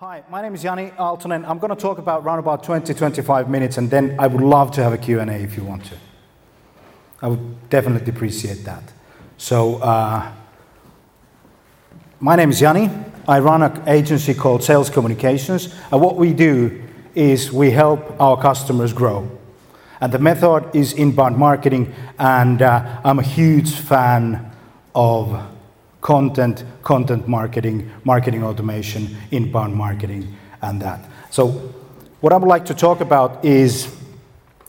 [0.00, 1.46] Hi, my name is Jani Aaltonen.
[1.46, 4.82] I'm going to talk about around about 20-25 minutes, and then I would love to
[4.82, 5.96] have a Q&A if you want to.
[7.20, 8.82] I would definitely appreciate that.
[9.36, 10.32] So, uh,
[12.18, 12.88] my name is Jani.
[13.28, 16.82] I run an agency called Sales Communications, and what we do
[17.14, 19.30] is we help our customers grow.
[20.00, 24.50] And the method is inbound marketing, and uh, I'm a huge fan
[24.94, 25.49] of
[26.00, 31.00] content, content marketing, marketing automation, inbound marketing, and that.
[31.30, 31.48] So,
[32.20, 33.96] what I would like to talk about is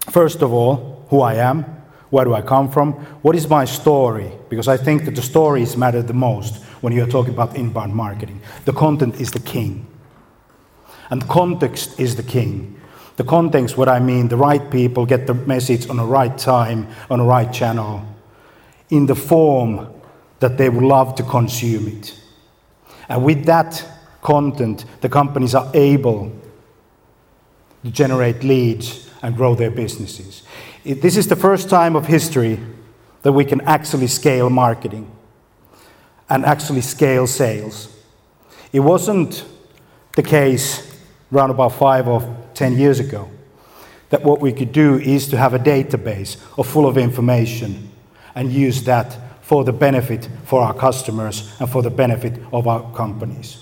[0.10, 1.64] first of all, who I am,
[2.10, 5.78] where do I come from, what is my story, because I think that the stories
[5.78, 8.42] matter the most when you're talking about inbound marketing.
[8.66, 9.88] The content is the king.
[11.10, 12.80] And context is the king.
[13.18, 16.88] The context, what I mean, the right people get the message on the right time,
[17.10, 18.06] on the right channel,
[18.90, 19.88] in the form
[20.42, 22.20] that they would love to consume it.
[23.08, 23.88] And with that
[24.22, 26.32] content, the companies are able
[27.84, 30.44] to generate leads and grow their businesses.
[30.84, 32.60] This is the first time of history
[33.22, 35.10] that we can actually scale marketing
[36.30, 37.96] and actually scale sales.
[38.74, 39.46] It wasn't
[40.16, 40.98] the case
[41.32, 42.22] around about five or
[42.54, 43.30] ten years ago
[44.10, 47.92] that what we could do is to have a database of full of information
[48.36, 49.18] and use that
[49.52, 53.58] for the benefit for our customers and for the benefit of our companies.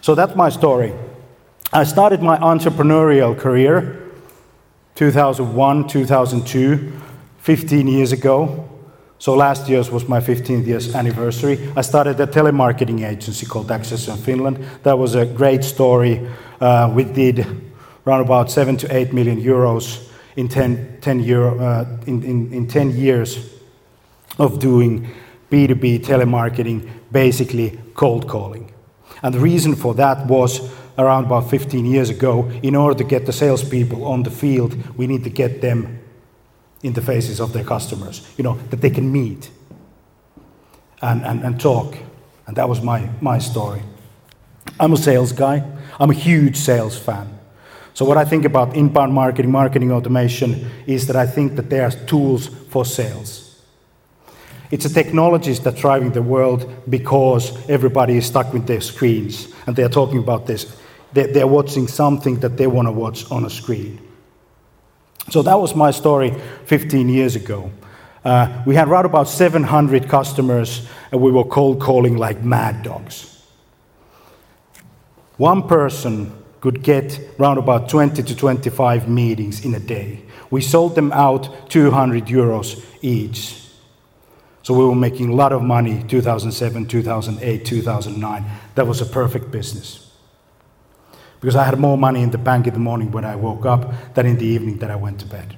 [0.00, 0.92] So that's my story.
[1.72, 4.10] I started my entrepreneurial career
[4.96, 6.92] 2001, 2002,
[7.38, 8.68] 15 years ago.
[9.20, 11.72] So last year was my 15th years anniversary.
[11.76, 14.58] I started a telemarketing agency called Access in Finland.
[14.82, 16.28] That was a great story.
[16.60, 17.46] Uh, we did
[18.04, 22.66] around about seven to eight million euros in 10, 10, euro, uh, in, in, in
[22.66, 23.59] 10 years
[24.40, 25.08] of doing
[25.50, 28.72] B2B telemarketing, basically cold calling.
[29.22, 33.26] And the reason for that was around about 15 years ago, in order to get
[33.26, 36.00] the salespeople on the field, we need to get them
[36.82, 39.50] in the faces of their customers, you know, that they can meet
[41.02, 41.96] and, and, and talk.
[42.46, 43.82] And that was my, my story.
[44.78, 45.62] I'm a sales guy,
[45.98, 47.38] I'm a huge sales fan.
[47.92, 51.82] So, what I think about inbound marketing, marketing automation, is that I think that there
[51.82, 53.49] are tools for sales.
[54.70, 59.52] It's the technologies that are driving the world because everybody is stuck with their screens
[59.66, 60.76] and they're talking about this.
[61.12, 64.00] They're watching something that they want to watch on a screen.
[65.30, 66.34] So that was my story
[66.66, 67.70] 15 years ago.
[68.24, 73.42] Uh, we had around about 700 customers, and we were cold calling like mad dogs.
[75.36, 80.22] One person could get around about 20 to 25 meetings in a day.
[80.50, 83.59] We sold them out 200 euros each.
[84.62, 88.44] So we were making a lot of money 2007, 2008, 2009.
[88.74, 90.10] That was a perfect business
[91.40, 94.14] because I had more money in the bank in the morning when I woke up
[94.14, 95.56] than in the evening that I went to bed.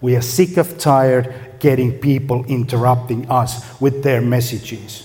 [0.00, 5.04] We are sick of tired getting people interrupting us with their messages.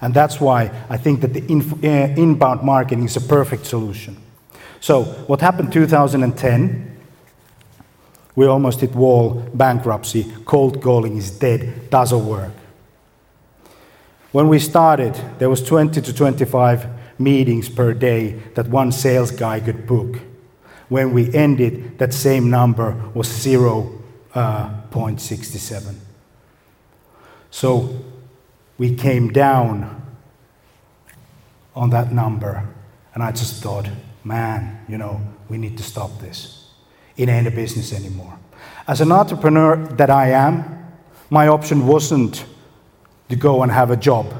[0.00, 4.16] And that's why I think that the uh, inbound marketing is a perfect solution.
[4.80, 6.93] So, what happened 2010?
[8.36, 10.32] We almost hit wall bankruptcy.
[10.44, 12.52] Cold calling is dead, doesn't work.
[14.32, 19.60] When we started, there was 20 to 25 meetings per day that one sales guy
[19.60, 20.18] could book.
[20.88, 25.94] When we ended, that same number was uh, 0.67.
[27.50, 28.04] So
[28.76, 30.02] we came down
[31.76, 32.68] on that number,
[33.14, 33.88] and I just thought,
[34.24, 36.63] man, you know, we need to stop this.
[37.16, 38.38] It any business anymore.
[38.86, 40.64] As an entrepreneur that I am,
[41.30, 42.44] my option wasn't
[43.28, 44.32] to go and have a job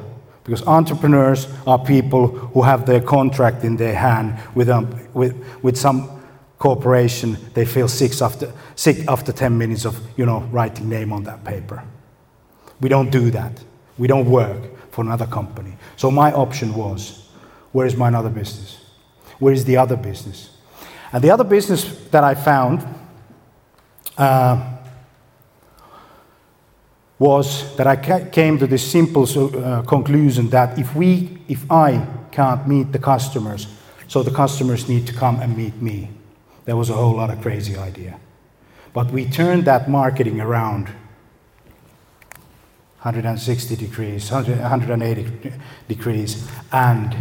[0.44, 5.76] because entrepreneurs are people who have their contract in their hand with, um, with, with
[5.76, 6.21] some
[6.59, 7.38] corporation.
[7.55, 11.44] They feel sick after, sick after 10 minutes of you know, writing name on that
[11.44, 11.82] paper.
[12.81, 13.62] We don't do that.
[13.97, 15.76] We don't work for another company.
[15.97, 17.29] So my option was
[17.73, 18.79] where is my other business?
[19.38, 20.50] Where is the other business
[21.14, 22.84] and the other business that i found
[24.19, 24.75] uh,
[27.19, 32.66] was that I came to this simple uh, conclusion that if we, if I can't
[32.66, 33.66] meet the customers,
[34.08, 36.11] so the customers need to come and meet me.
[36.64, 38.19] There was a whole lot of crazy idea.
[38.93, 40.88] But we turned that marketing around
[43.02, 45.52] 160 degrees, 180
[45.88, 47.16] degrees, and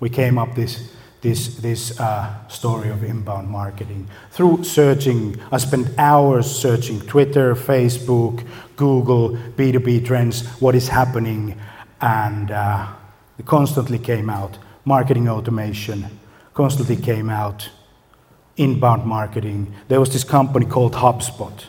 [0.00, 4.08] we came up this this, this uh, story of inbound marketing.
[4.30, 8.46] Through searching, I spent hours searching Twitter, Facebook,
[8.76, 11.58] Google, B2B trends, what is happening,
[12.00, 12.86] and uh,
[13.38, 14.58] it constantly came out.
[14.84, 16.06] Marketing automation
[16.54, 17.70] constantly came out.
[18.56, 19.74] Inbound marketing.
[19.88, 21.64] There was this company called HubSpot.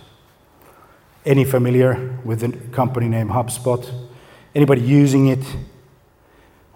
[1.25, 3.83] Any familiar with the company name HubSpot?
[4.55, 5.43] Anybody using it?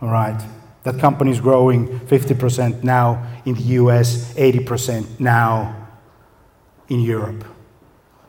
[0.02, 0.42] All right.
[0.84, 5.90] That company is growing 50% now in the US, 80% now
[6.90, 7.46] in Europe.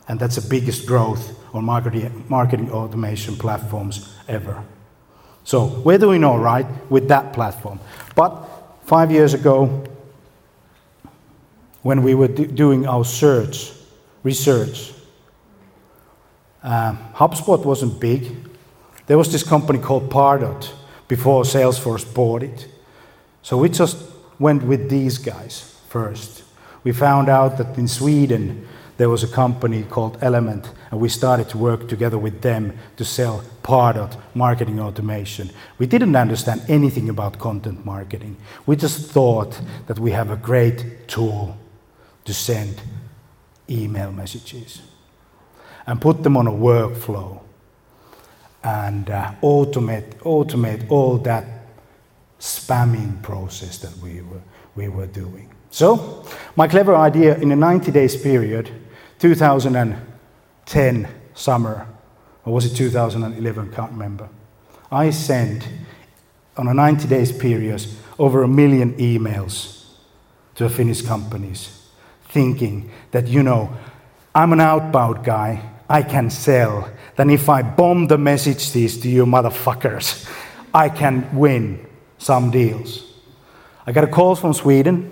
[0.08, 4.62] And that's the biggest growth on marketing, automation platforms ever.
[5.44, 7.80] So where do doing all right with that platform.
[8.14, 8.46] But
[8.84, 9.84] five years ago,
[11.82, 13.72] when we were do doing our search,
[14.22, 14.92] research,
[16.62, 18.36] uh, HubSpot wasn't big.
[19.06, 20.70] There was this company called Pardot
[21.12, 22.66] before Salesforce bought it.
[23.42, 23.98] So we just
[24.38, 26.42] went with these guys first.
[26.84, 28.66] We found out that in Sweden
[28.96, 33.04] there was a company called Element, and we started to work together with them to
[33.04, 35.50] sell Pardot marketing automation.
[35.76, 38.38] We didn't understand anything about content marketing.
[38.64, 41.58] We just thought that we have a great tool
[42.24, 42.80] to send
[43.68, 44.80] email messages
[45.86, 47.42] and put them on a workflow
[48.64, 51.44] and uh, automate, automate all that
[52.38, 54.42] spamming process that we were,
[54.74, 55.52] we were doing.
[55.70, 58.70] So, my clever idea in a 90 days period,
[59.18, 61.86] 2010 summer,
[62.44, 64.28] or was it 2011, can't remember,
[64.90, 65.68] I sent
[66.56, 67.86] on a 90 days period
[68.18, 69.84] over a million emails
[70.56, 71.82] to Finnish companies
[72.28, 73.74] thinking that, you know,
[74.34, 79.08] I'm an outbound guy, I can sell, then if I bomb the message these to
[79.08, 80.30] you motherfuckers,
[80.74, 81.86] I can win
[82.18, 83.04] some deals.
[83.86, 85.10] I got a call from Sweden,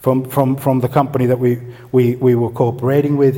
[0.00, 1.60] from, from, from the company that we,
[1.90, 3.36] we, we were cooperating with.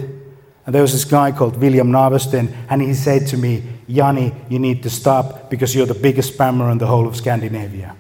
[0.67, 4.59] And there was this guy called William Navesten, and he said to me, Jani, you
[4.59, 7.95] need to stop because you're the biggest spammer in the whole of Scandinavia.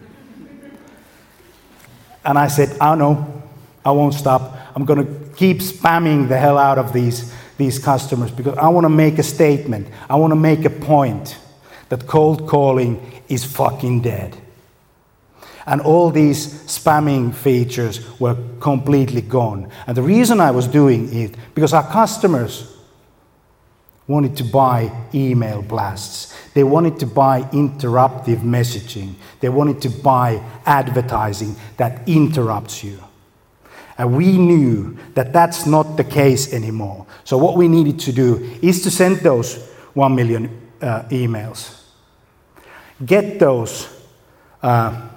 [2.25, 3.43] and I said, I know,
[3.85, 4.57] I won't stop.
[4.77, 8.85] I'm going to keep spamming the hell out of these, these customers because I want
[8.85, 9.89] to make a statement.
[10.09, 11.39] I want to make a point
[11.89, 14.37] that cold calling is fucking dead.
[15.67, 19.71] And all these spamming features were completely gone.
[19.87, 22.77] And the reason I was doing it, because our customers
[24.07, 26.37] wanted to buy email blasts.
[26.53, 29.15] They wanted to buy interruptive messaging.
[29.41, 33.01] They wanted to buy advertising that interrupts you.
[33.99, 37.07] And we knew that that's not the case anymore.
[37.25, 39.57] So, what we needed to do is to send those
[39.95, 41.83] 1 million uh, emails,
[43.05, 43.89] get those
[44.63, 45.09] uh,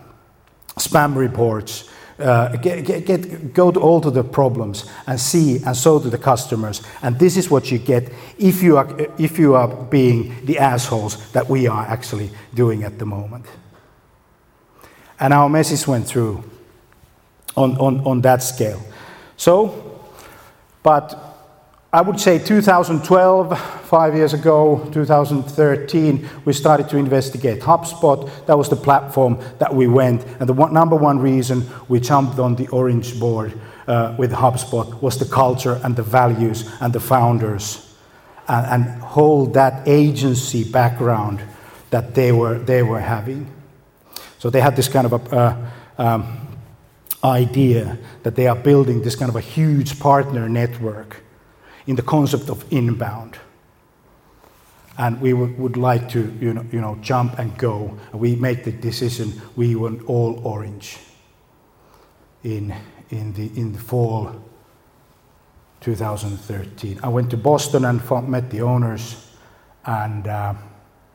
[0.77, 5.75] spam reports, uh, get, get, get, go to all to the problems and see and
[5.75, 6.81] show to the customers.
[7.01, 11.31] And this is what you get if you, are, if you are being the assholes
[11.31, 13.45] that we are actually doing at the moment.
[15.19, 16.43] And our message went through
[17.59, 18.81] on, that scale.
[19.37, 20.01] So,
[20.83, 21.29] but
[21.91, 28.29] I would say 2012, five years ago, 2013, we started to investigate HubSpot.
[28.45, 30.23] That was the platform that we went.
[30.39, 35.17] And the number one reason we jumped on the orange board uh, with HubSpot was
[35.17, 37.89] the culture and the values and the founders
[38.47, 41.41] and, and hold that agency background
[41.89, 43.51] that they were, they were having.
[44.37, 46.48] So they had this kind of a, uh, um,
[47.23, 51.23] idea that they are building this kind of a huge partner network
[51.87, 53.37] in the concept of inbound.
[54.97, 57.97] And we would, like to you know, you know, jump and go.
[58.13, 60.97] We make the decision we want all orange
[62.43, 62.75] in,
[63.09, 64.35] in, the, in the fall
[65.81, 66.99] 2013.
[67.01, 69.31] I went to Boston and met the owners,
[69.85, 70.53] and uh,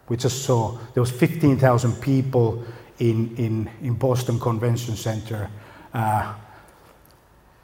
[0.08, 2.64] we just saw there was 15,000 people
[2.98, 5.50] in, in, in Boston Convention Center,
[5.94, 6.34] uh,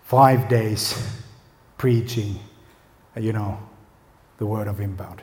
[0.04, 1.22] five days
[1.76, 2.38] preaching
[3.16, 3.58] you know,
[4.38, 5.22] the word of inbound.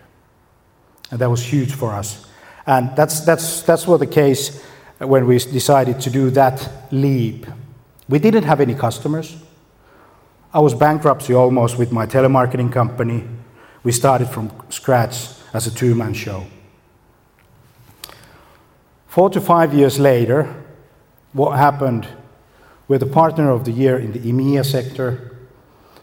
[1.11, 2.25] And that was huge for us.
[2.65, 4.63] And that's, that's, that's what the case
[4.99, 7.45] when we decided to do that leap.
[8.09, 9.37] We didn't have any customers.
[10.53, 13.23] I was bankruptcy almost with my telemarketing company.
[13.83, 16.45] We started from scratch as a two man show.
[19.07, 20.53] Four to five years later,
[21.33, 22.07] what happened?
[22.87, 25.35] We're the partner of the year in the EMEA sector.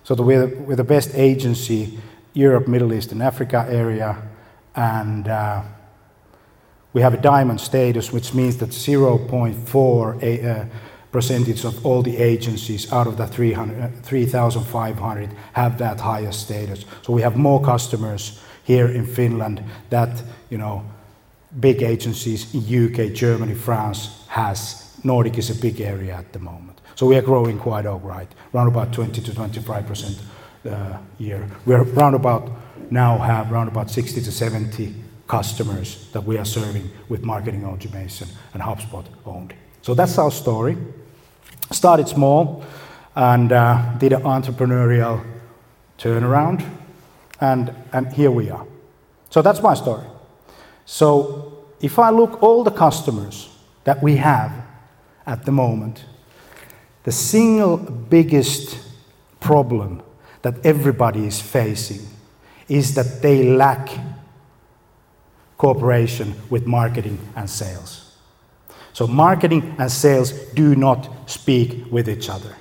[0.03, 1.99] So we're, the best agency,
[2.35, 4.17] Europe, Middle East, and Africa area,
[4.77, 5.63] and uh,
[6.93, 10.65] we have a diamond status, which means that 0.4 uh,
[11.11, 16.85] percentage of all the agencies out of the 3,500 uh, have that highest status.
[17.03, 20.85] So we have more customers here in Finland that you know
[21.61, 24.81] big agencies in UK, Germany, France has.
[25.05, 26.74] Nordic is a big area at the moment.
[26.95, 30.19] So we are growing quite all right, around about 20 to 25 percent
[30.69, 31.49] uh, year.
[31.67, 32.51] We're around about
[32.91, 34.95] now have around about 60 to 70
[35.27, 39.55] customers that we are serving with marketing automation and HubSpot owned.
[39.83, 40.77] So that's our story.
[41.71, 42.65] Started small
[43.17, 45.25] and uh, did an entrepreneurial
[45.99, 46.69] turnaround,
[47.41, 48.67] and, and here we are.
[49.31, 50.05] So that's my story.
[50.85, 53.49] So if I look all the customers
[53.85, 54.53] that we have
[55.27, 56.05] at the moment,
[57.05, 58.79] the single biggest
[59.41, 60.03] problem
[60.43, 62.01] that everybody is facing
[62.69, 63.89] is that they lack
[65.59, 68.17] cooperation with marketing and sales.
[68.93, 72.57] So, marketing and sales do not speak with each other.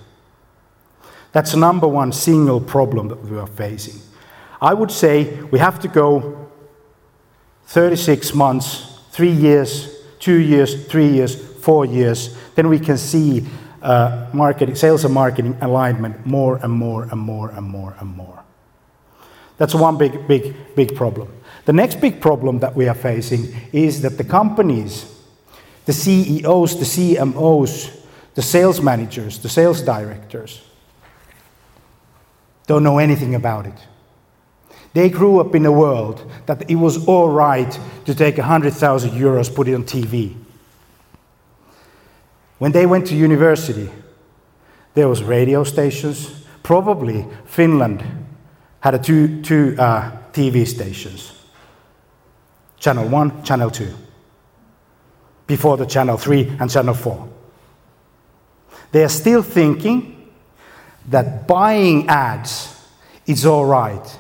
[1.32, 4.02] That's the number one single problem that we are facing.
[4.62, 6.50] I would say we have to go
[7.66, 13.46] 36 months, three years, two years, three years, four years, then we can see
[13.84, 18.44] uh, marketing, sales and marketing alignment more and more and more and more and more.
[19.58, 21.30] That's one big, big, big problem.
[21.66, 25.06] The next big problem that we are facing is that the companies,
[25.86, 28.02] the CEOs, the CMOs,
[28.34, 30.64] the sales managers, the sales directors,
[32.66, 33.88] don't know anything about it.
[34.94, 39.54] They grew up in a world that it was all right to take 100,000 euros,
[39.54, 40.36] put it on TV.
[42.58, 43.90] When they went to university,
[44.94, 46.46] there was radio stations.
[46.62, 48.04] Probably Finland
[48.80, 51.32] had a two, two uh, TV stations.
[52.78, 53.94] Channel 1, Channel 2.
[55.48, 57.30] Before the Channel 3 and Channel 4.
[58.92, 60.32] They are still thinking
[61.10, 62.70] that buying ads
[63.26, 64.20] is all right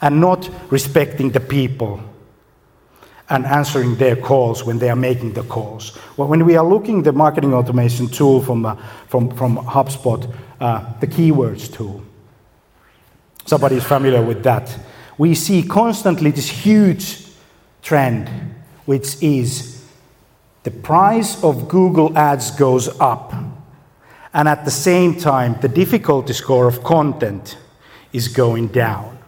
[0.00, 2.00] and not respecting the people
[3.30, 5.96] and answering their calls when they are making the calls.
[6.16, 8.76] When we are looking at the marketing automation tool from, uh,
[9.08, 12.02] from, from HubSpot, uh, the keywords tool,
[13.46, 14.78] somebody is familiar with that.
[15.16, 17.26] We see constantly this huge
[17.82, 18.28] trend,
[18.84, 19.84] which is
[20.64, 23.32] the price of Google Ads goes up,
[24.34, 27.56] and at the same time, the difficulty score of content
[28.12, 29.18] is going down,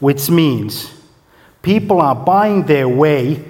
[0.00, 0.92] which means
[1.62, 3.44] People are buying their way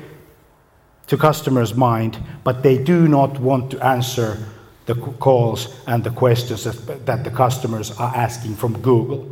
[1.07, 4.39] to customers' mind, but they do not want to answer
[4.87, 9.29] the calls and the questions that, the customers are asking from Google.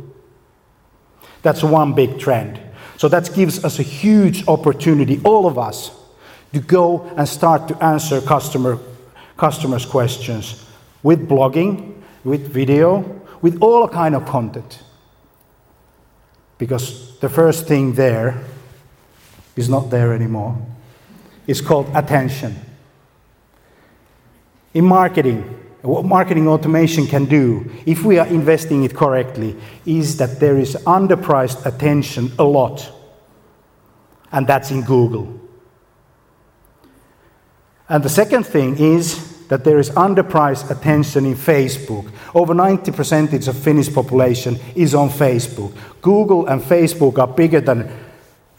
[1.41, 2.59] That's one big trend.
[2.97, 5.91] So that gives us a huge opportunity, all of us,
[6.53, 8.79] to go and start to answer customer,
[9.37, 10.65] customers' questions
[11.03, 14.83] with blogging, with video, with all kind of content.
[16.57, 18.43] Because the first thing there
[19.55, 20.57] is not there anymore.
[21.47, 22.55] It's called attention.
[24.73, 25.41] In marketing,
[25.81, 29.55] what marketing automation can do, if we are investing it correctly,
[29.85, 32.89] is that there is underpriced attention a lot.
[34.31, 35.39] And that's in Google.
[37.89, 42.09] And the second thing is that there is underpriced attention in Facebook.
[42.33, 45.75] Over 90% of Finnish population is on Facebook.
[46.01, 47.91] Google and Facebook are bigger than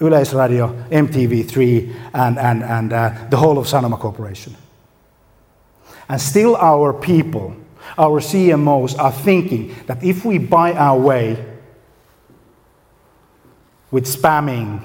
[0.02, 4.56] Yleisradio, MTV3, and, and, and uh, the whole of Sanoma Corporation.
[6.08, 7.56] And still, our people,
[7.96, 11.44] our CMOs, are thinking that if we buy our way
[13.90, 14.84] with spamming,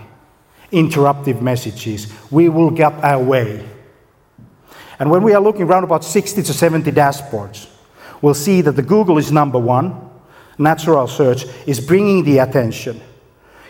[0.72, 3.68] interruptive messages, we will get our way.
[5.00, 7.70] And when we are looking around about 60 to 70 dashboards,
[8.22, 10.10] we'll see that the Google is number one,
[10.58, 13.02] natural search is bringing the attention.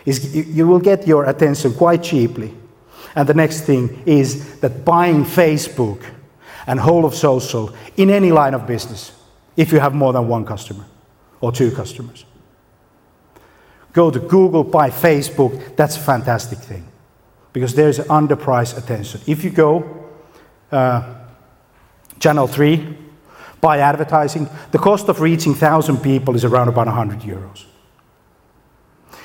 [0.04, 2.54] Is you will get your attention quite cheaply.
[3.14, 6.04] And the next thing is that buying Facebook
[6.66, 9.12] and whole of social in any line of business,
[9.56, 10.84] if you have more than one customer
[11.40, 12.24] or two customers.
[13.92, 16.86] Go to Google, buy Facebook, that's a fantastic thing
[17.52, 19.20] because there's underpriced attention.
[19.26, 20.06] If you go
[20.70, 21.14] uh,
[22.20, 22.96] channel 3,
[23.60, 27.64] buy advertising, the cost of reaching 1,000 people is around about 100 euros.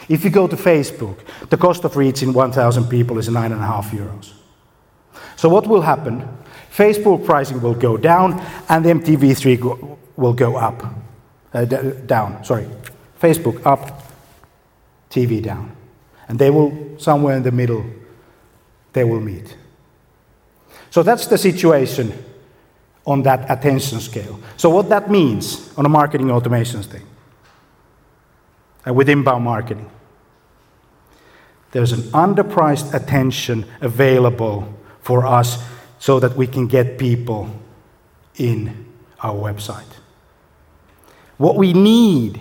[0.10, 1.18] If you go to Facebook,
[1.50, 4.34] the cost of reaching 1,000 people is 9.5 euros.
[5.36, 6.28] So, what will happen?
[6.72, 10.84] Facebook pricing will go down and the MTV3 go, will go up.
[11.54, 12.68] Uh, down, sorry.
[13.22, 14.04] Facebook up,
[15.10, 15.76] TV down.
[16.28, 17.86] And they will, somewhere in the middle,
[18.94, 19.56] they will meet.
[20.90, 22.14] So that's the situation
[23.06, 24.40] on that attention scale.
[24.58, 27.06] So, what that means on a marketing automation thing
[28.86, 29.90] and with inbound marketing.
[31.74, 35.62] There's an underpriced attention available for us
[35.98, 37.50] so that we can get people
[38.36, 38.86] in
[39.20, 39.92] our website.
[41.38, 42.40] What we need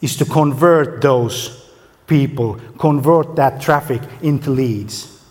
[0.00, 1.70] is to convert those
[2.06, 5.22] people, convert that traffic into leads.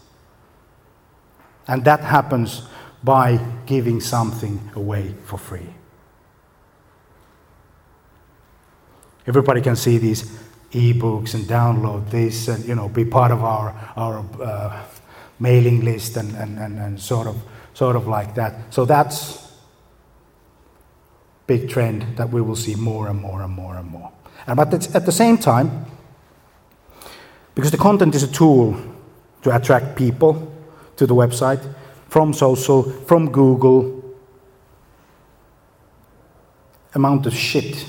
[1.68, 2.62] And that happens
[3.04, 5.74] by giving something away for free.
[9.26, 10.38] Everybody can see these
[10.72, 14.84] ebooks and download this and you know be part of our our uh,
[15.40, 17.36] mailing list and, and, and, and sort of
[17.74, 18.74] sort of like that.
[18.74, 19.54] So that's
[21.46, 24.12] big trend that we will see more and more and more and more.
[24.46, 25.86] And but at the same time,
[27.56, 28.76] because the content is a tool
[29.44, 30.52] to attract people
[30.98, 31.62] to the website
[32.10, 34.04] from social, from Google,
[36.94, 37.86] amount of shit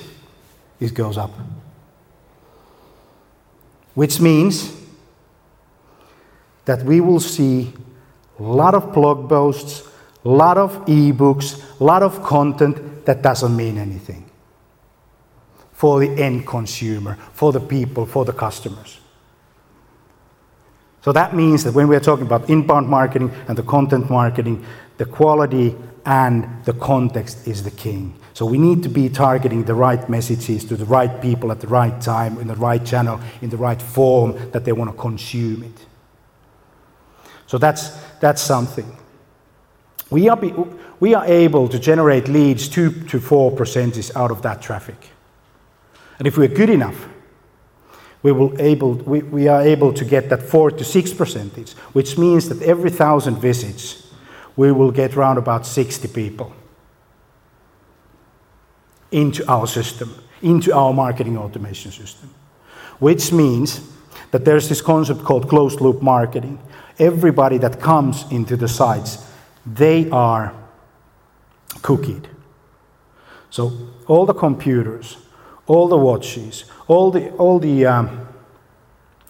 [0.81, 1.33] it goes up.
[3.99, 4.73] Which means
[6.67, 7.75] that we will see
[8.39, 9.89] a lot of blog posts,
[10.25, 14.31] a lot of ebooks, a lot of content that doesn't mean anything
[15.73, 19.01] for the end consumer, for the people, for the customers.
[21.03, 24.65] So that means that when we're talking about inbound marketing and the content marketing,
[24.99, 25.75] the quality
[26.07, 28.15] and the context is the king.
[28.39, 31.67] So we need to be targeting the right messages to the right people at the
[31.67, 35.65] right time, in the right channel, in the right form that they want to consume
[35.65, 35.87] it.
[37.49, 37.89] So that's,
[38.21, 38.97] that's something.
[40.09, 40.55] We are, be,
[41.01, 45.09] we are able to generate leads 2 to 4% out of that traffic.
[46.21, 47.09] And if we're good enough,
[48.23, 52.17] we, will able, we, we are able to get that 4 to 6 percentage, which
[52.17, 54.07] means that every thousand visits,
[54.55, 56.55] we will get around about 60 people
[59.11, 62.33] into our system, into our marketing automation system.
[62.99, 63.81] Which means
[64.31, 66.59] that there's this concept called closed loop marketing.
[66.99, 69.25] Everybody that comes into the sites,
[69.65, 70.55] they are
[71.77, 72.27] cookied.
[73.51, 73.73] So
[74.07, 75.17] all the computers,
[75.67, 78.29] all the watches, all the, all the um,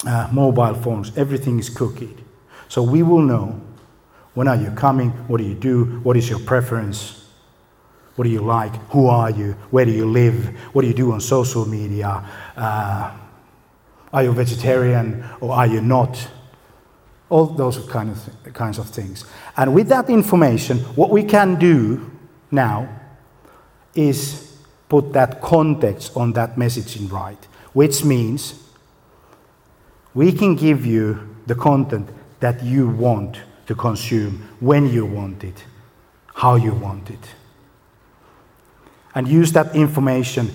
[0.07, 2.19] uh, mobile phones, everything is cookied.
[2.69, 3.61] So we will know
[4.35, 7.17] when are you coming, what do you do, what is your preference,
[8.18, 8.74] what do you like?
[8.90, 9.52] Who are you?
[9.70, 10.48] Where do you live?
[10.74, 12.28] What do you do on social media?
[12.57, 13.16] Uh,
[14.12, 16.28] are you vegetarian or are you not?
[17.28, 19.24] All those kind of th- kinds of things.
[19.57, 22.11] And with that information, what we can do
[22.50, 22.88] now
[23.94, 24.57] is
[24.88, 28.61] put that context on that messaging right, which means
[30.12, 32.09] we can give you the content
[32.40, 35.64] that you want to consume when you want it,
[36.35, 37.35] how you want it.
[39.18, 40.48] And use that information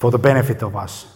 [0.00, 1.06] for the benefit of us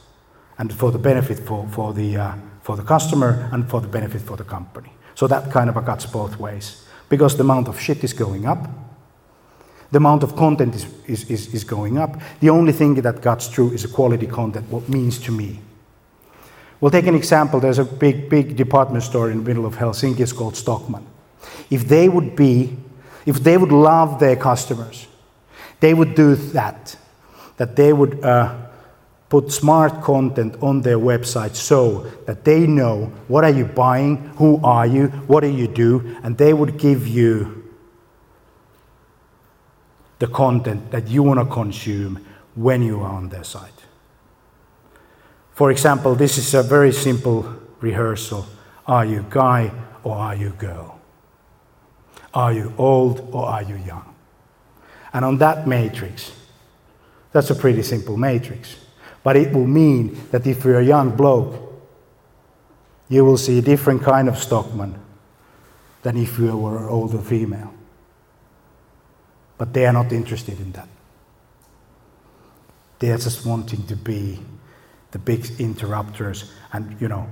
[0.56, 4.22] and for the benefit for, for, the, uh, for the customer and for the benefit
[4.22, 4.92] for the company.
[5.16, 8.70] So that kind of cuts both ways because the amount of shit is going up.
[9.90, 12.20] The amount of content is, is, is, is going up.
[12.38, 15.58] The only thing that cuts through is the quality content, what means to me.
[16.80, 17.58] We'll take an example.
[17.58, 20.20] There's a big, big department store in the middle of Helsinki.
[20.20, 21.02] It's called Stockmann.
[21.68, 22.76] If they would be,
[23.26, 25.08] if they would love their customers,
[25.80, 26.96] they would do that.
[27.56, 28.54] That they would uh,
[29.28, 34.60] put smart content on their website so that they know what are you buying, who
[34.62, 37.64] are you, what do you do, and they would give you
[40.18, 43.84] the content that you want to consume when you are on their site.
[45.52, 47.46] For example, this is a very simple
[47.80, 48.46] rehearsal.
[48.86, 49.72] Are you guy
[50.04, 51.00] or are you girl?
[52.32, 54.15] Are you old or are you young?
[55.16, 56.30] And on that matrix,
[57.32, 58.76] that's a pretty simple matrix.
[59.22, 61.54] But it will mean that if you're a young bloke,
[63.08, 64.98] you will see a different kind of Stockmann
[66.02, 67.72] than if you were an older female.
[69.56, 70.88] But they are not interested in that.
[72.98, 74.38] They are just wanting to be
[75.12, 77.26] the big interrupters and, you know,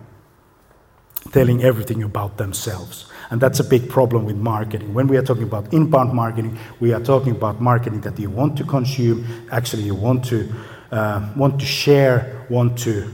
[1.33, 3.07] telling everything about themselves.
[3.31, 4.95] And that's a big problem with marketing.
[4.95, 8.57] When we are talking about inbound marketing, we are talking about marketing that you want
[8.59, 10.53] to consume, actually, you want to
[10.93, 13.11] uh, want to share, want to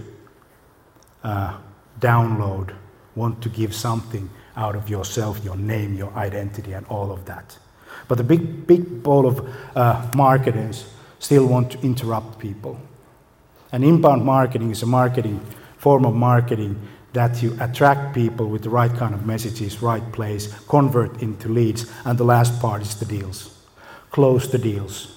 [1.25, 1.57] uh,
[1.99, 2.75] download,
[3.15, 7.57] want to give something out of yourself, your name, your identity, and all of that.
[8.07, 12.79] But the big, big ball of uh, marketers still want to interrupt people.
[13.73, 15.41] And inbound marketing is a marketing
[15.79, 16.77] form of marketing
[17.13, 21.91] that you attract people with the right kind of messages, right place, convert into leads,
[22.05, 23.57] and the last part is the deals.
[24.11, 25.17] Close the deals.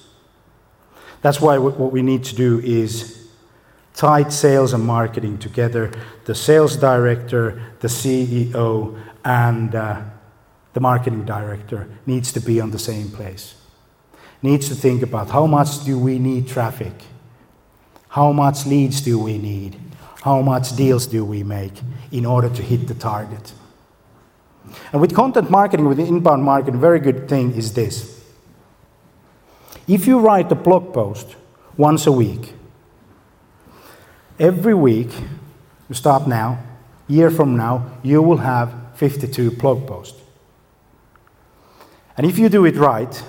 [1.22, 3.28] That's why what we need to do is
[3.94, 5.90] tie sales and marketing together.
[6.26, 10.02] The sales director, the CEO, and uh,
[10.74, 13.54] the marketing director needs to be on the same place.
[14.42, 16.92] Needs to think about how much do we need traffic?
[18.08, 19.80] How much leads do we need?
[20.24, 21.74] How much deals do we make
[22.10, 23.52] in order to hit the target?
[24.90, 28.24] And with content marketing, with inbound marketing, very good thing is this.
[29.86, 31.36] If you write a blog post
[31.76, 32.54] once a week,
[34.38, 35.10] every week,
[35.90, 36.58] you start now,
[37.06, 40.18] year from now, you will have 52 blog posts.
[42.16, 43.22] And if you do it right,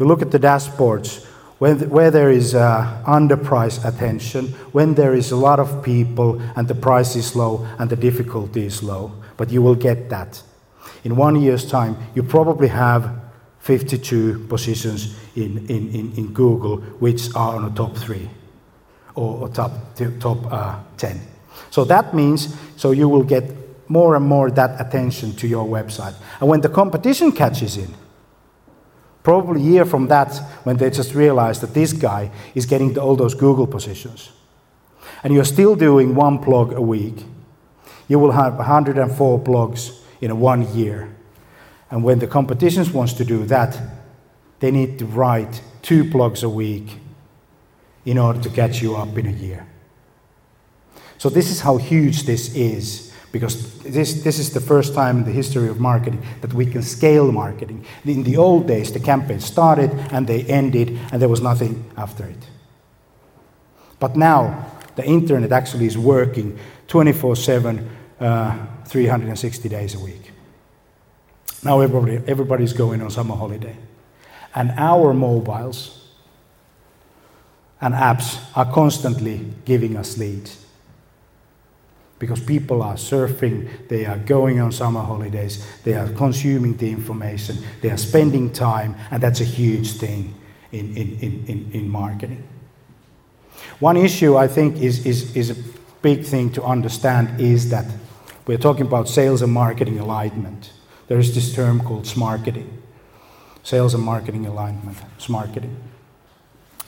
[0.00, 1.24] you look at the dashboards
[1.62, 6.66] when, where there is uh, underprice attention, when there is a lot of people and
[6.66, 10.42] the price is low and the difficulty is low, but you will get that.
[11.04, 13.14] In one year's time, you probably have
[13.60, 18.28] 52 positions in, in, in, in Google, which are on the top three
[19.14, 19.70] or, or top,
[20.18, 21.20] top uh, 10.
[21.70, 26.16] So that means, so you will get more and more that attention to your website.
[26.40, 27.94] And when the competition catches in,
[29.22, 33.16] probably a year from that, when they just realize that this guy is getting all
[33.16, 34.30] those Google positions,
[35.22, 37.24] and you're still doing one blog a week,
[38.08, 41.14] you will have 104 blogs in one year.
[41.90, 43.78] And when the competition wants to do that,
[44.60, 46.98] they need to write two blogs a week
[48.04, 49.66] in order to catch you up in a year.
[51.18, 55.24] So this is how huge this is because this, this is the first time in
[55.24, 57.84] the history of marketing that we can scale marketing.
[58.04, 62.24] In the old days, the campaign started and they ended, and there was nothing after
[62.24, 62.46] it.
[63.98, 64.66] But now,
[64.96, 67.90] the internet actually is working 24 7,
[68.20, 70.30] uh, 360 days a week.
[71.64, 73.76] Now everybody, everybody's going on summer holiday.
[74.54, 76.08] And our mobiles
[77.80, 80.61] and apps are constantly giving us leads.
[82.22, 87.58] Because people are surfing, they are going on summer holidays, they are consuming the information,
[87.80, 90.32] they are spending time, and that's a huge thing
[90.70, 92.44] in, in, in, in, marketing.
[93.80, 95.56] One issue I think is, is, is a
[96.00, 97.86] big thing to understand is that
[98.46, 100.70] we're talking about sales and marketing alignment
[101.08, 102.68] there is this term called smarketing
[103.62, 105.74] sales and marketing alignment, smarketing.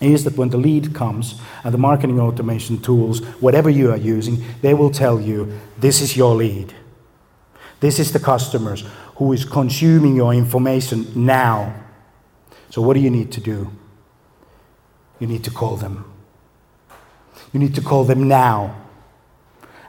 [0.00, 4.44] Is that when the lead comes and the marketing automation tools, whatever you are using,
[4.60, 6.74] they will tell you this is your lead.
[7.80, 8.84] This is the customers
[9.16, 11.74] who is consuming your information now.
[12.70, 13.70] So, what do you need to do?
[15.20, 16.04] You need to call them.
[17.52, 18.84] You need to call them now.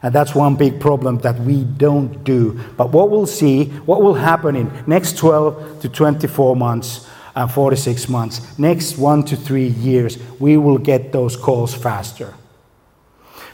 [0.02, 2.60] And that's one big problem that we don't do.
[2.76, 8.08] But what we'll see, what will happen in next 12 to 24 months and 46
[8.08, 12.34] months, next one to three years, we will get those calls faster.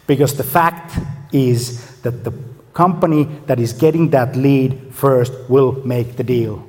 [0.06, 0.96] Because the fact
[1.32, 2.32] is that the
[2.72, 6.68] company that is getting that lead first will make the deal.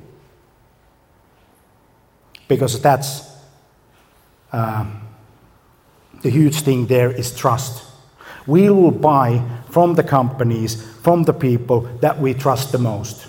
[2.48, 3.22] Because that's
[4.52, 4.84] uh,
[6.22, 7.84] the huge thing there is trust.
[8.46, 13.28] We will buy from the companies, from the people that we trust the most.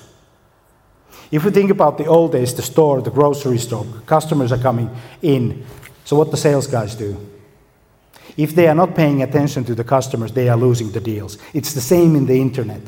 [1.32, 4.90] If we think about the old days, the store, the grocery store, customers are coming
[5.22, 5.66] in.
[6.04, 7.18] So, what the sales guys do?
[8.38, 11.38] If they are not paying attention to the customers, they are losing the deals.
[11.54, 12.82] It's the same in the internet.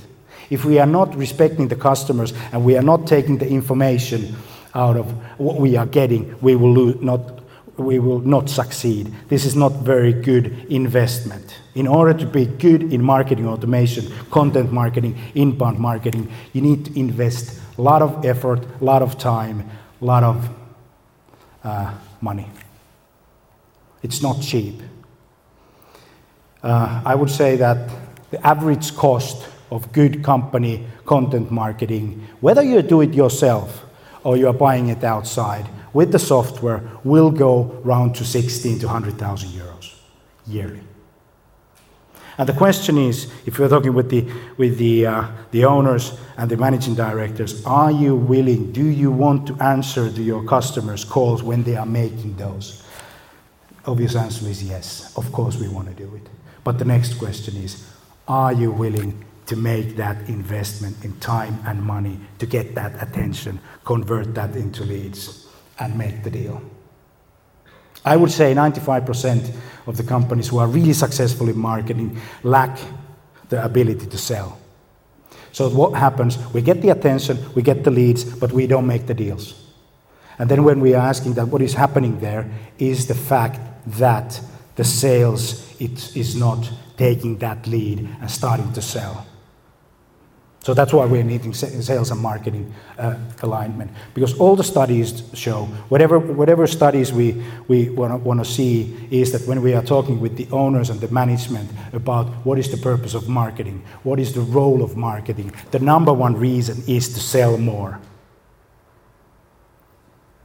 [0.49, 4.35] If we are not respecting the customers and we are not taking the information
[4.75, 7.37] out of what we are getting, we will lose, not
[7.77, 9.13] we will not succeed.
[9.27, 11.59] This is not very good investment.
[11.75, 16.99] In order to be good in marketing automation, content marketing, inbound marketing, you need to
[16.99, 19.69] invest a lot of effort, a lot of time,
[20.01, 20.49] a lot of
[21.63, 22.47] uh, money.
[24.01, 24.81] It's not cheap.
[26.63, 27.89] Uh, I would say that
[28.31, 33.85] the average cost of good company content marketing, whether you do it yourself
[34.23, 38.85] or you are buying it outside, with the software will go round to 16 to
[38.85, 39.95] 100,000 euros
[40.45, 40.86] yearly.
[42.37, 46.49] And the question is, if you're talking with the, with the, uh, the owners and
[46.49, 51.41] the managing directors, are you willing, do you want to answer to your customers' calls
[51.41, 52.83] when they are making those?
[53.85, 55.17] Obvious answer is yes.
[55.17, 56.29] Of course, we want to do it.
[56.63, 57.87] But the next question is
[58.27, 63.59] are you willing to make that investment in time and money to get that attention,
[63.85, 65.47] convert that into leads,
[65.79, 66.61] and make the deal?
[68.05, 69.55] I would say 95%
[69.87, 72.79] of the companies who are really successful in marketing lack
[73.49, 74.57] the ability to sell.
[75.51, 76.37] So, what happens?
[76.53, 79.55] We get the attention, we get the leads, but we don't make the deals.
[80.37, 83.59] And then, when we are asking that what is happening there, is the fact
[83.97, 84.39] that
[84.75, 89.25] the sales it is not taking that lead and starting to sell.
[90.61, 93.89] So that's why we're needing sales and marketing uh, alignment.
[94.13, 99.47] Because all the studies show, whatever, whatever studies we, we want to see, is that
[99.47, 103.13] when we are talking with the owners and the management about what is the purpose
[103.13, 107.57] of marketing, what is the role of marketing, the number one reason is to sell
[107.57, 108.01] more.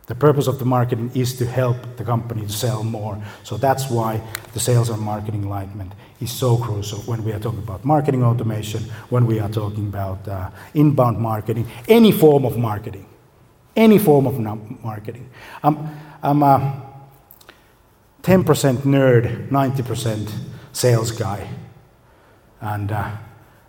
[0.06, 3.20] The purpose of the marketing is to help the company to sell more.
[3.44, 4.20] So that's why
[4.52, 5.92] the sales and marketing alignment
[6.22, 10.26] is so crucial when we are talking about marketing automation, when we are talking about
[10.28, 13.06] uh, inbound marketing, any form of marketing.
[13.74, 15.30] Any form of marketing.
[15.62, 15.88] I'm,
[16.22, 16.82] I'm a
[18.22, 18.44] 10%
[18.78, 20.30] nerd, 90%
[20.72, 21.48] sales guy.
[22.60, 23.16] And uh,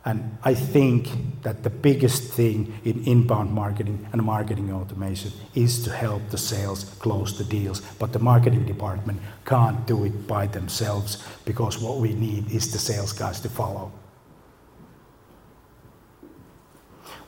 [0.06, 1.08] and I think
[1.44, 6.84] that the biggest thing in inbound marketing and marketing automation is to help the sales
[7.00, 7.80] close the deals.
[8.00, 12.80] But the marketing department can't do it by themselves because what we need is the
[12.80, 13.94] sales guys to follow.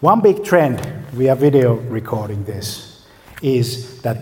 [0.02, 0.82] One big trend,
[1.16, 3.06] we are video recording this,
[3.42, 4.18] is that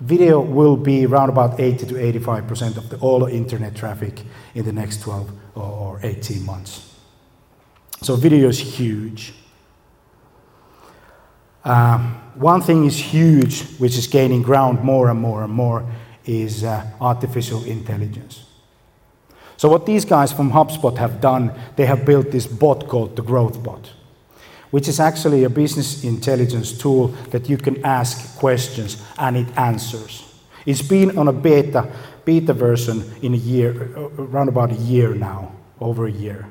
[0.00, 4.20] video will be around about 80 to 85% of the, all internet traffic
[4.54, 6.89] in the next 12 or 18 months.
[8.02, 9.34] So video is huge.
[11.62, 11.98] Uh,
[12.34, 15.84] one thing is huge, which is gaining ground more and more and more,
[16.24, 18.44] is uh, artificial intelligence.
[19.58, 23.22] So what these guys from HubSpot have done, they have built this bot called the
[23.22, 23.90] Growth Bot,
[24.70, 30.24] which is actually a business intelligence tool that you can ask questions and it answers.
[30.64, 31.92] It's been on a beta
[32.24, 36.46] beta version in a year, around about a year now, over a year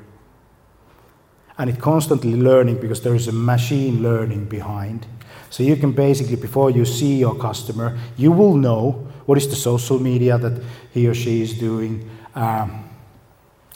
[1.60, 5.06] and it's constantly learning because there is a machine learning behind.
[5.50, 9.56] So you can basically, before you see your customer, you will know what is the
[9.56, 12.88] social media that he or she is doing, um,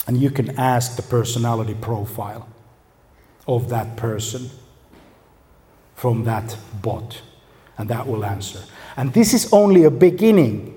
[0.07, 2.49] and you can ask the personality profile
[3.47, 4.49] of that person
[5.95, 7.21] from that bot,
[7.77, 8.61] and that will answer.
[8.97, 10.71] And this is only a beginning.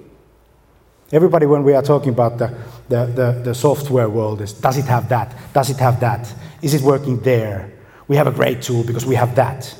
[1.13, 2.53] Everybody, when we are talking about the,
[2.89, 5.33] the, the, the software world, is does it have that?
[5.53, 6.33] Does it have that?
[6.61, 7.71] Is it working there?
[8.07, 9.75] We have a great tool because we have that.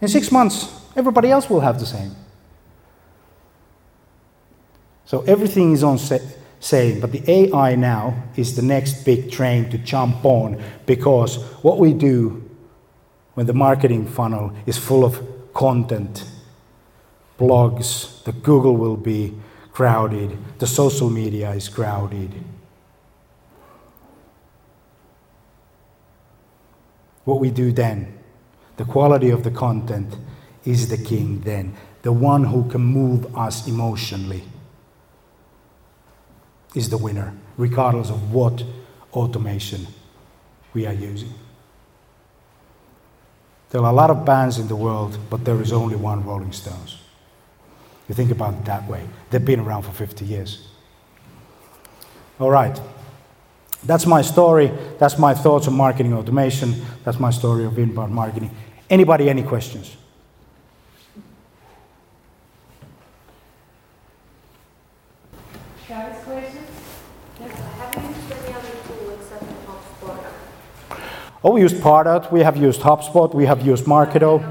[0.00, 2.14] In six months, everybody else will have the same.
[5.04, 5.98] So everything is on
[6.60, 11.78] same, but the AI now is the next big train to jump on because what
[11.78, 12.48] we do
[13.34, 15.22] when the marketing funnel is full of
[15.54, 16.24] content,
[17.38, 19.34] blogs, the Google will be
[19.72, 22.34] crowded, the social media is crowded.
[27.28, 28.18] What we do then,
[28.78, 30.16] the quality of the content
[30.64, 34.44] is the king then, the one who can move us emotionally
[36.74, 38.64] is the winner, regardless of what
[39.12, 39.88] automation
[40.72, 41.34] we are using.
[43.68, 46.52] There are a lot of bands in the world, but there is only one Rolling
[46.52, 46.96] Stones.
[48.08, 49.06] You think about it that way.
[49.28, 50.66] They've been around for 50 years.
[52.40, 52.80] All right.
[53.88, 54.70] That's my story.
[54.98, 56.74] That's my thoughts on marketing automation.
[57.04, 58.50] That's my story of inbound marketing.
[58.90, 59.96] Anybody, any questions?
[65.88, 66.68] Guys, questions?
[67.40, 67.58] Yes.
[67.58, 71.00] Have you used any other tool except HubSpot?
[71.42, 74.44] Oh, we used Pardot, we have used HubSpot, we have used Marketo.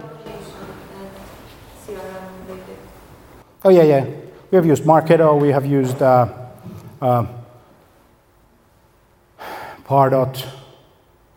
[3.63, 4.05] Oh, yeah, yeah.
[4.49, 6.27] We have used Marketo, we have used uh,
[6.99, 7.27] uh,
[9.87, 10.45] Pardot,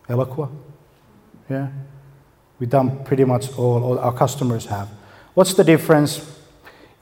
[0.09, 0.49] Eloqua.
[1.49, 1.69] Yeah.
[2.59, 4.89] We've done pretty much all, all our customers have.
[5.33, 6.19] What's the difference?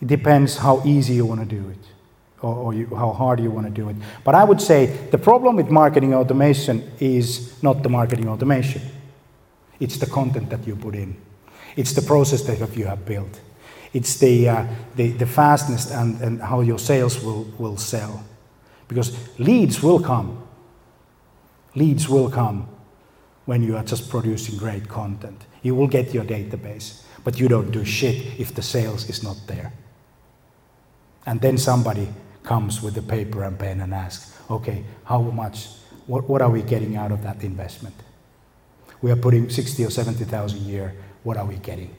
[0.02, 1.90] It depends how easy you want to do it
[2.42, 3.96] or, or you, how hard you want to do it.
[4.24, 8.82] But I would say the problem with marketing automation is not the marketing automation,
[9.80, 11.16] it's the content that you put in,
[11.76, 13.40] it's the process that you have built,
[13.94, 18.24] it's the, uh, the, the fastness and, and how your sales will, will sell.
[18.88, 20.48] Because leads will come.
[21.76, 22.68] Leads will come
[23.46, 25.46] when you are just producing great content.
[25.62, 29.38] You will get your database, but you don't do shit if the sales is not
[29.48, 29.74] there.
[31.26, 32.08] And then somebody
[32.44, 35.68] comes with the paper and pen and asks, okay, how much,
[36.08, 37.96] what, what are we getting out of that investment?
[39.02, 41.96] We are putting 60 or 70,000 a year, what are we getting?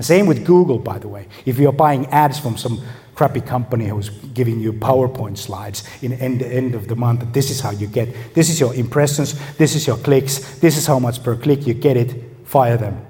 [0.00, 1.26] Same with Google, by the way.
[1.44, 2.80] If you're buying ads from some
[3.14, 7.60] crappy company who's giving you PowerPoint slides in end, end of the month, this is
[7.60, 11.22] how you get, this is your impressions, this is your clicks, this is how much
[11.22, 13.04] per click you get it, fire them.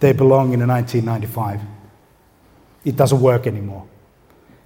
[0.00, 1.60] They belong in a 1995.
[2.84, 3.86] It doesn't work anymore.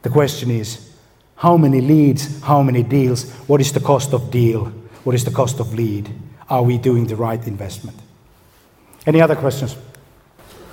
[0.03, 0.93] The question is
[1.37, 4.67] how many leads, how many deals, what is the cost of deal,
[5.05, 6.11] what is the cost of lead?
[6.51, 7.97] Are we doing the right investment?
[9.07, 9.77] Any other questions?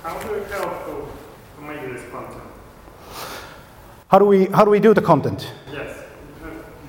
[0.02, 1.08] How do we help to,
[1.56, 2.42] to make this content?
[4.10, 5.52] How do we how do we do the content?
[5.72, 5.96] Yes.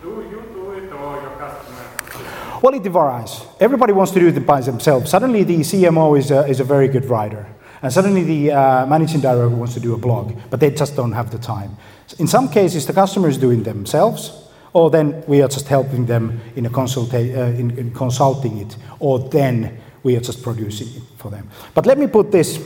[0.02, 2.60] Do you do it or your customer?
[2.64, 3.42] Well, it varies.
[3.60, 5.12] Everybody wants to do it by themselves.
[5.12, 7.46] Suddenly, the CMO is a, is a very good writer,
[7.84, 11.12] and suddenly the uh, managing director wants to do a blog, but they just don't
[11.12, 11.78] have the time.
[12.18, 16.42] In some cases, the customer is doing themselves, or then we are just helping them
[16.56, 21.04] in, a consulta- uh, in, in consulting it, or then we are just producing it
[21.18, 21.52] for them.
[21.76, 22.60] But let me put this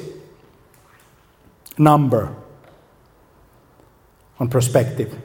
[1.78, 2.34] number
[4.40, 5.16] on perspective.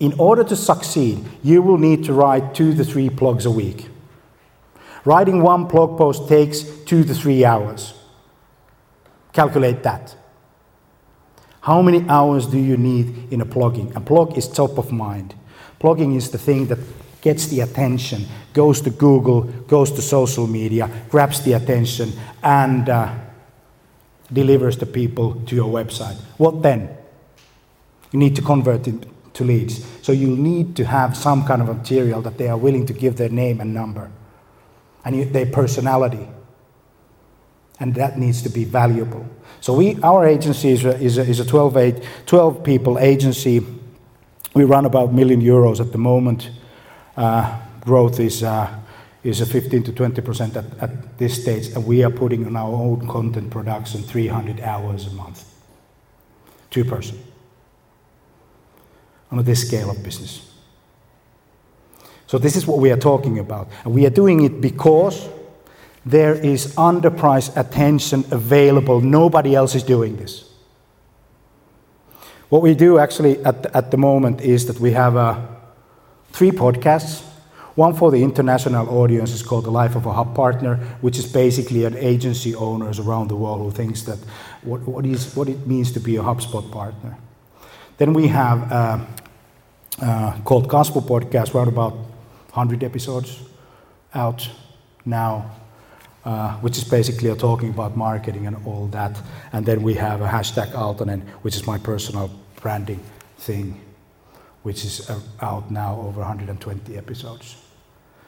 [0.00, 3.88] In order to succeed, you will need to write two to three blogs a week.
[5.04, 7.94] Writing one blog post takes two to three hours.
[9.32, 10.16] Calculate that.
[11.60, 13.94] How many hours do you need in a blogging?
[13.96, 15.34] A blog is top of mind.
[15.80, 16.78] Blogging is the thing that
[17.20, 23.14] gets the attention, goes to Google, goes to social media, grabs the attention, and uh,
[24.32, 26.16] delivers the people to your website.
[26.36, 26.90] What then?
[28.14, 29.84] You need to convert it to leads.
[30.00, 33.16] So you need to have some kind of material that they are willing to give
[33.16, 34.08] their name and number
[35.04, 36.28] and their personality.
[37.80, 39.28] And that needs to be valuable.
[39.60, 43.66] So we, our agency is a, is a, is a 12, eight, 12 people agency.
[44.54, 46.52] We run about a million euros at the moment.
[47.16, 48.78] Uh, growth is, uh,
[49.24, 52.54] is a 15 to 20 percent at, at this stage, and we are putting on
[52.54, 55.52] our own content production 300 hours a month.
[56.70, 57.18] Two person.
[59.34, 60.48] On this scale of business.
[62.28, 63.68] So this is what we are talking about.
[63.84, 65.28] And we are doing it because
[66.06, 69.00] there is underpriced attention available.
[69.00, 70.48] Nobody else is doing this.
[72.48, 75.40] What we do actually at the, at the moment is that we have uh,
[76.30, 77.24] three podcasts.
[77.74, 81.26] One for the international audience is called The Life of a Hub Partner, which is
[81.26, 84.18] basically an agency owners around the world who thinks that
[84.62, 87.18] what, what, is, what it means to be a HubSpot partner.
[87.96, 88.98] Then we have uh,
[90.02, 93.40] uh, called Gospel Podcast, around about 100 episodes
[94.14, 94.48] out
[95.04, 95.50] now
[96.24, 99.20] uh, which is basically talking about marketing and all that.
[99.52, 102.30] And then we have a hashtag Aaltonen, which is my personal
[102.62, 103.00] branding
[103.36, 103.78] thing,
[104.62, 107.56] which is uh, out now over 120 episodes.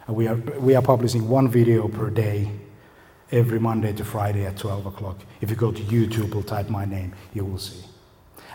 [0.06, 2.50] And we are, we are publishing one video per day
[3.32, 5.16] every Monday to Friday at 12 o'clock.
[5.40, 7.82] If you go to YouTube, type my name, you will see.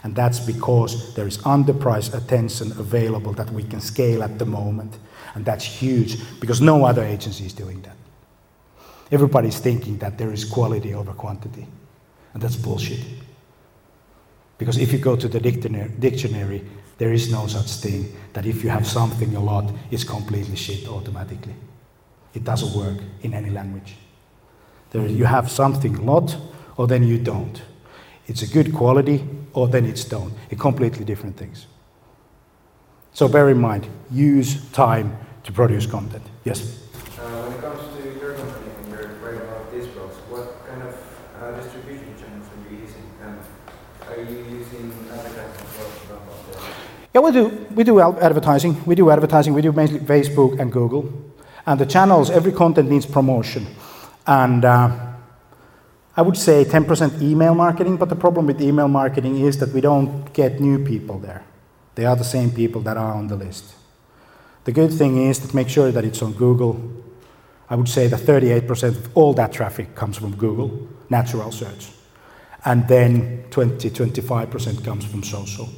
[0.04, 4.98] And that's because there is underprice attention available that we can scale at the moment.
[5.36, 7.96] And that's huge because no other agency is doing that.
[9.12, 11.68] Everybody's thinking that there is quality over quantity.
[12.34, 13.06] And that's bullshit.
[14.58, 16.64] Because if you go to the dictionary, dictionary,
[16.98, 20.88] there is no such thing that if you have something a lot, it's completely shit
[20.88, 21.56] automatically.
[22.34, 23.96] It doesn't work in any language.
[24.92, 26.38] There, you have something a lot,
[26.78, 27.62] or then you don't.
[28.28, 30.34] It's a good quality, or then it's don't.
[30.50, 31.68] It's completely different things.
[33.14, 36.24] So bear in mind, use time to produce content.
[36.44, 36.62] Yes?
[36.62, 40.82] Uh, when it comes to your company, and you're writing about these blogs, what kind
[40.84, 40.96] of
[41.42, 43.04] uh, distribution channels are you using?
[43.22, 43.40] And
[44.08, 46.02] are you using advertising for?
[47.14, 47.68] Yeah, we do.
[47.76, 48.82] We do advertising.
[48.86, 49.54] We do advertising.
[49.54, 51.12] We do mainly Facebook and Google.
[51.66, 53.68] And the channels, every content needs promotion.
[54.26, 55.11] And uh,
[56.16, 59.80] I would say 10% email marketing, but the problem with email marketing is that we
[59.80, 61.44] don't get new people there.
[61.96, 63.76] They are the same people that are on the list.
[64.66, 66.80] The good thing is to make sure that it's on Google.
[67.70, 71.90] I would say that 38% of all that traffic comes from Google, natural search.
[72.66, 75.70] And then 20, 25% comes from social.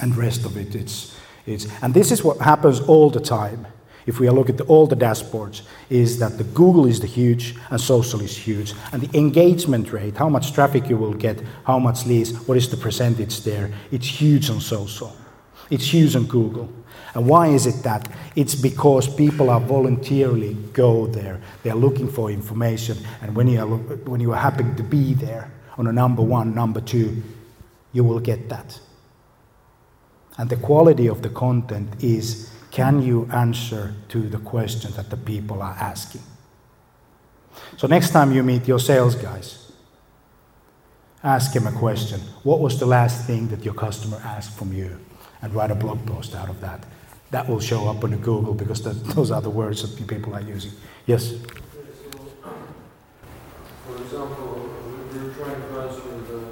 [0.00, 3.66] And rest of it, it's, it's, and this is what happens all the time
[4.06, 7.80] if we look at all the dashboards, is that the Google is the huge and
[7.80, 8.74] social is huge.
[8.92, 12.68] And the engagement rate, how much traffic you will get, how much leads, what is
[12.68, 15.16] the percentage there, it's huge on social.
[15.70, 16.68] It's huge on Google.
[17.14, 18.08] And why is it that?
[18.36, 21.40] It's because people are voluntarily go there.
[21.62, 25.14] They are looking for information, and when you are when you are happy to be
[25.14, 27.22] there on a number one, number two,
[27.92, 28.78] you will get that.
[30.38, 35.16] And the quality of the content is can you answer to the questions that the
[35.16, 36.22] people are asking?
[37.76, 39.72] So, next time you meet your sales guys,
[41.22, 42.20] ask him a question.
[42.42, 44.98] What was the last thing that your customer asked from you?
[45.42, 46.84] And write a blog post out of that.
[47.30, 50.42] That will show up on Google because that, those are the words that people are
[50.42, 50.72] using.
[51.06, 51.34] Yes?
[53.86, 54.68] For example,
[55.12, 56.44] we're trying to answer the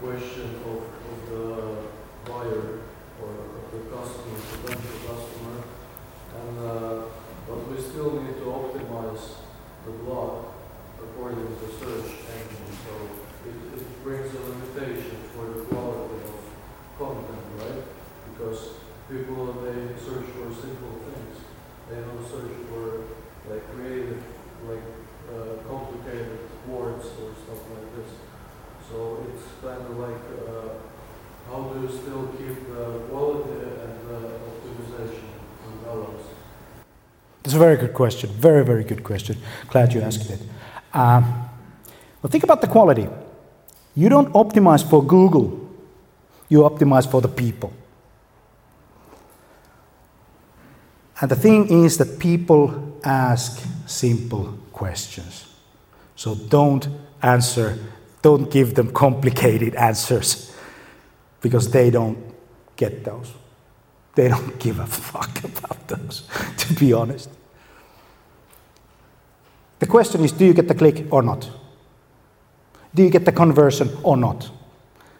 [0.00, 2.80] question of, of the buyer
[3.22, 5.56] or of the customer, potential customer,
[6.36, 7.04] and uh,
[7.48, 9.24] but we still need to optimize
[9.84, 10.44] the blog
[11.50, 12.76] according the search engine.
[12.84, 12.92] So
[13.48, 17.84] it, it brings a limitation for the quality of content, right?
[18.32, 18.70] Because
[19.08, 21.36] people they search for simple things.
[21.88, 23.04] They don't search for
[23.50, 24.22] like creative,
[24.68, 24.82] like
[25.28, 26.38] uh, complicated
[26.68, 28.10] words or stuff like this.
[28.88, 30.74] So it's kind of like uh,
[31.48, 35.30] how do you still keep the quality and the optimization
[35.66, 36.26] and balance?
[37.44, 38.30] It's a very good question.
[38.30, 39.38] Very, very good question.
[39.68, 40.40] Glad you asked it.
[40.92, 41.24] Um,
[42.22, 43.08] well, think about the quality.
[43.94, 45.68] You don't optimize for Google,
[46.48, 47.72] you optimize for the people.
[51.20, 55.46] And the thing is that people ask simple questions.
[56.16, 56.88] So don't
[57.22, 57.78] answer,
[58.22, 60.54] don't give them complicated answers
[61.40, 62.18] because they don't
[62.76, 63.32] get those.
[64.14, 66.22] They don't give a fuck about those,
[66.58, 67.28] to be honest.
[69.80, 71.50] The question is do you get the click or not?
[72.94, 74.48] Do you get the conversion or not?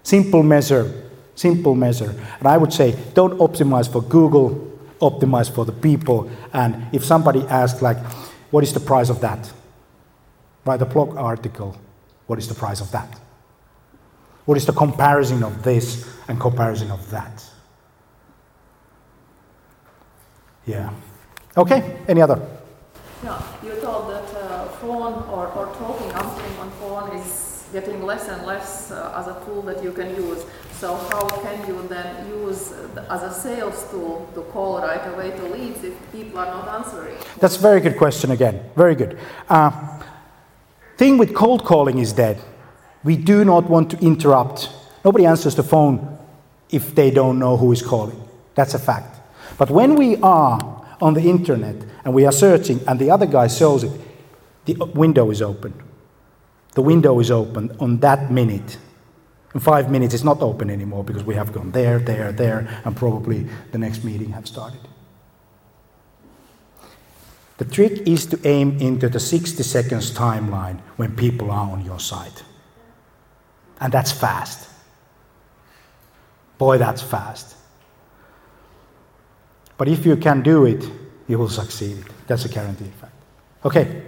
[0.02, 2.14] Simple measure, simple measure.
[2.38, 6.30] And I would say don't optimize for Google, optimize for the people.
[6.52, 7.98] And if somebody asks, like,
[8.50, 9.52] what is the price of that?
[10.64, 11.76] Write a blog article.
[12.26, 13.18] What is the price of that?
[14.44, 17.44] What is the comparison of this and comparison of that?
[20.66, 20.90] Yeah.
[21.56, 22.40] Okay, any other?
[23.24, 24.39] Yeah, you told that uh,
[24.80, 29.44] phone or, or talking, answering on phone is getting less and less uh, as a
[29.44, 30.44] tool that you can use.
[30.72, 35.30] So how can you then use uh, as a sales tool to call right away
[35.30, 37.16] to leads if people are not answering?
[37.38, 38.60] That's a very good question again.
[38.76, 39.18] Very good.
[39.48, 39.70] Uh,
[40.96, 42.38] thing with cold calling is that
[43.04, 44.70] we do not want to interrupt.
[45.04, 46.18] Nobody answers the phone
[46.70, 48.20] if they don't know who is calling.
[48.54, 49.20] That's a fact.
[49.58, 50.58] But when we are
[51.00, 53.92] on the internet and we are searching and the other guy shows it,
[54.64, 55.74] the window is open.
[56.74, 58.78] The window is open on that minute.
[59.54, 62.96] In five minutes, it's not open anymore because we have gone there, there, there, and
[62.96, 64.80] probably the next meeting have started.
[67.58, 71.98] The trick is to aim into the 60 seconds timeline when people are on your
[71.98, 72.42] side.
[73.80, 74.68] And that's fast.
[76.56, 77.56] Boy, that's fast.
[79.76, 80.88] But if you can do it,
[81.26, 82.04] you will succeed.
[82.26, 83.14] That's a guaranteed fact.
[83.64, 84.02] Okay.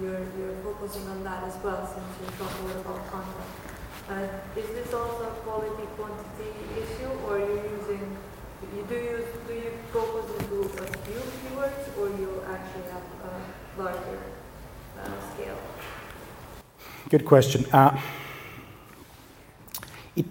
[0.00, 3.50] You're, you're focusing on that as well since you talk a lot about content.
[4.08, 8.16] Uh, is this also a quality quantity issue or are you using,
[8.88, 14.22] do, you, do you focus into a few keywords or you actually have a larger
[15.00, 15.58] uh, scale?
[17.08, 17.64] Good question.
[17.72, 17.98] Uh,
[20.16, 20.26] it,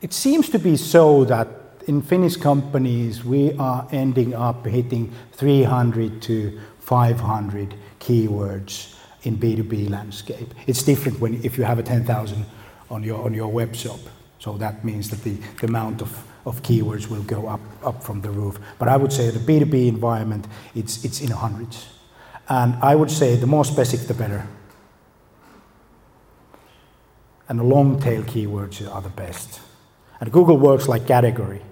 [0.00, 1.48] it seems to be so that
[1.86, 7.74] in Finnish companies we are ending up hitting 300 to 500
[8.06, 10.54] keywords in B2B landscape.
[10.66, 12.44] It's different when if you have a 10,000
[12.90, 14.00] on your on your web shop.
[14.44, 18.20] So that means that the, the amount of, of keywords will go up, up from
[18.20, 18.58] the roof.
[18.78, 21.86] But I would say the B2B environment, it's, it's in hundreds.
[22.46, 24.46] And I would say the more specific, the better.
[27.48, 29.60] And the long tail keywords are the best.
[30.20, 31.62] And Google works like category.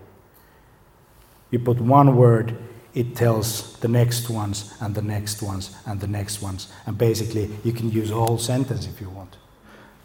[1.51, 2.57] You put one word,
[2.95, 6.69] it tells the next ones and the next ones and the next ones.
[6.87, 9.37] And basically, you can use a whole sentence if you want.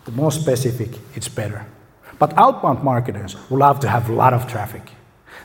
[0.05, 1.65] The more specific, it's better.
[2.17, 4.83] But outbound marketers will love to have a lot of traffic.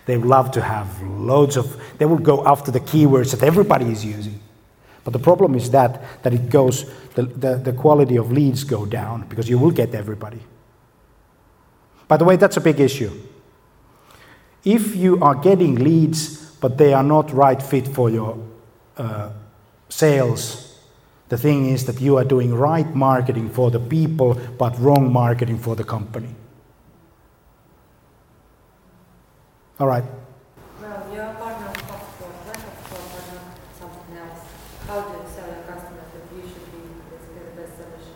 [0.07, 4.05] They love to have loads of, they will go after the keywords that everybody is
[4.05, 4.40] using.
[5.05, 8.86] But the problem is that, that it goes, the, the, the quality of leads go
[8.86, 10.40] down because you will get everybody.
[12.07, 13.11] By the way, that's a big issue.
[14.64, 18.38] If you are getting leads, but they are not right fit for your
[18.96, 19.30] uh,
[19.88, 20.78] sales,
[21.28, 25.58] the thing is that you are doing right marketing for the people, but wrong marketing
[25.58, 26.28] for the company.
[29.80, 30.04] All right.
[30.80, 32.30] Well, you're a partner of HubSpot.
[32.46, 34.40] When HubSpot or not something else,
[34.86, 36.82] how do you sell your customers that you should be
[37.34, 38.14] the best solution?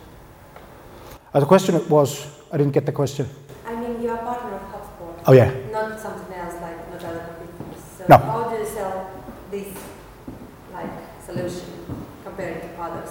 [1.34, 3.26] Uh, the question was, I didn't get the question.
[3.66, 5.24] I mean, you're a partner of HubSpot.
[5.26, 5.50] Oh, yeah.
[5.72, 7.82] Not something else like not other competitors.
[7.95, 8.18] So No.
[8.18, 9.10] how do you sell
[9.50, 9.68] this
[10.72, 10.90] like
[11.24, 11.66] solution
[12.24, 13.10] compared to others?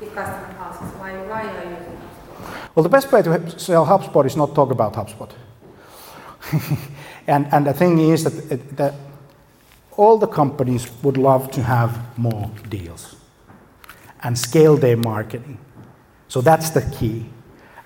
[0.00, 2.74] If customer asks why why are you using HubSpot?
[2.74, 5.30] Well, the best way to sell HubSpot is not talk about HubSpot.
[7.26, 8.94] and, and the thing is that, that
[9.96, 13.16] all the companies would love to have more deals
[14.22, 15.58] and scale their marketing.
[16.28, 17.26] So that's the key.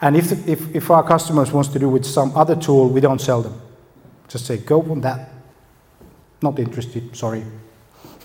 [0.01, 3.21] And if, if, if our customers wants to do with some other tool, we don't
[3.21, 3.61] sell them.
[4.29, 5.31] Just say, go on that.
[6.41, 7.45] Not interested, sorry.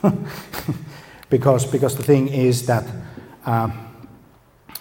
[1.30, 2.86] because, because the thing is that
[3.46, 4.08] um,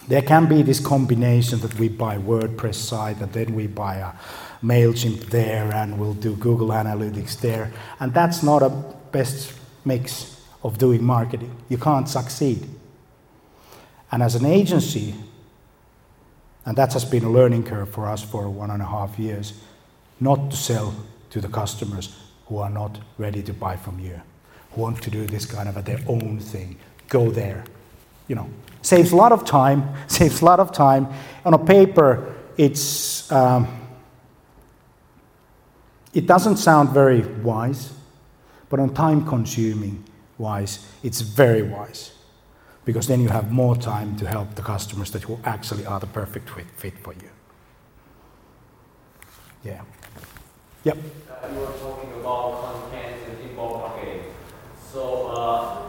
[0.09, 4.13] there can be this combination that we buy WordPress site and then we buy a
[4.65, 7.73] MailChimp there and we'll do Google Analytics there.
[8.01, 8.69] And that's not a
[9.13, 9.55] best
[9.85, 11.57] mix of doing marketing.
[11.69, 12.69] You can't succeed.
[14.11, 15.15] And as an agency,
[16.67, 19.55] and that has been a learning curve for us for one and a half years,
[20.21, 20.95] not to sell
[21.31, 22.17] to the customers
[22.53, 24.21] who are not ready to buy from you,
[24.73, 26.77] who want to do this kind of a, their own thing.
[27.09, 27.65] Go there.
[28.29, 28.51] You know,
[28.83, 31.09] saves a lot of time, saves a lot of time.
[31.47, 33.67] On a paper, it's, um,
[36.13, 37.91] it doesn't sound very wise,
[38.69, 40.05] but on time consuming
[40.37, 42.13] wise, it's very wise.
[42.85, 46.07] Because then you have more time to help the customers that who actually are the
[46.07, 47.31] perfect fit, fit for you.
[49.65, 49.81] Yeah.
[50.85, 50.99] Yep.
[51.51, 54.23] You were talking about content and inbound marketing.
[54.93, 55.83] So, uh,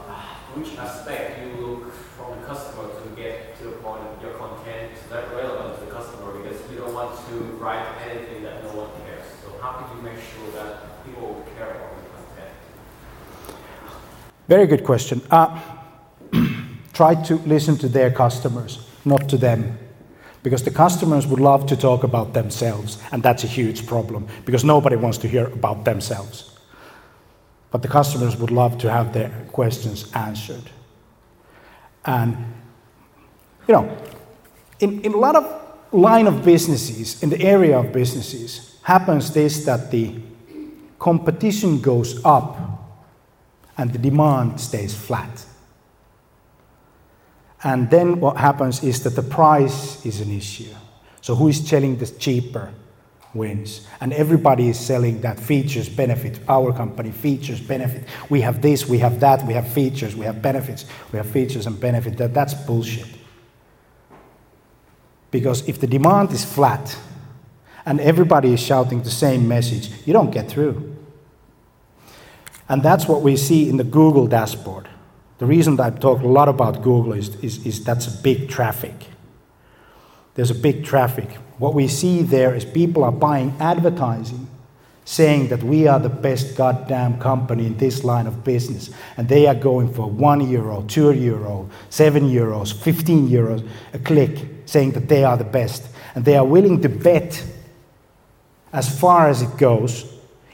[0.55, 4.33] which aspect do you look from the customer to get to the point of your
[4.33, 8.63] content is that relevant to the customer because you don't want to write anything that
[8.63, 9.27] no one cares.
[9.43, 12.51] So, how can you make sure that people care about your content?
[14.47, 15.21] Very good question.
[15.29, 15.61] Uh,
[16.93, 19.77] try to listen to their customers, not to them.
[20.43, 24.63] Because the customers would love to talk about themselves, and that's a huge problem because
[24.65, 26.51] nobody wants to hear about themselves.
[27.71, 30.69] But the customers would love to have their questions answered.
[32.05, 32.37] And,
[33.67, 33.97] you know,
[34.79, 35.61] in, in a lot of
[35.93, 40.15] line of businesses, in the area of businesses, happens this that the
[40.99, 42.57] competition goes up
[43.77, 45.45] and the demand stays flat.
[47.63, 50.73] And then what happens is that the price is an issue.
[51.21, 52.73] So who is selling the cheaper
[53.33, 53.87] wins.
[53.99, 56.39] And everybody is selling that features benefit.
[56.47, 58.07] Our company features benefit.
[58.29, 61.65] We have this, we have that, we have features, we have benefits, we have features
[61.65, 62.17] and benefit.
[62.17, 63.07] That, that's bullshit.
[65.31, 66.95] Because if the demand is flat
[67.85, 70.95] and everybody is shouting the same message, you don't get through.
[72.69, 74.87] And that's what we see in the Google dashboard.
[75.43, 78.93] The reason I talk a lot about Google is, is, is that's a big traffic.
[80.35, 81.31] There's a big traffic.
[81.57, 84.47] What we see there is people are buying advertising
[85.03, 89.45] saying that we are the best goddamn company in this line of business, and they
[89.45, 95.09] are going for one euro, two euro, seven euros, 15 euros a click, saying that
[95.09, 95.85] they are the best,
[96.15, 97.45] and they are willing to bet
[98.71, 100.05] as far as it goes